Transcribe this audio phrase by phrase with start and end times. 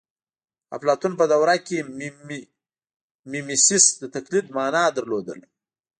[0.75, 1.77] اپلاتون په دوره کې
[3.31, 5.35] میمیسیس د تقلید مانا لرله